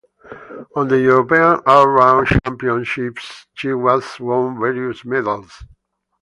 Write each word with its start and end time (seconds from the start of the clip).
On 0.75 0.87
the 0.87 0.99
European 0.99 1.57
Allround 1.65 2.25
Championships 2.43 3.45
she 3.53 3.67
has 3.67 4.19
won 4.19 4.59
various 4.59 5.05
medals. 5.05 5.63